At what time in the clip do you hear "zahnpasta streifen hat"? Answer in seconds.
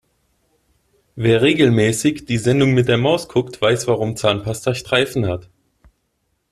4.15-5.47